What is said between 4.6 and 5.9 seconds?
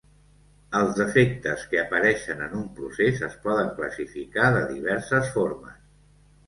diverses formes.